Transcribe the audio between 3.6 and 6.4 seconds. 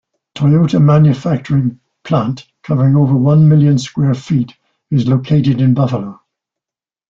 square feet, is located in Buffalo.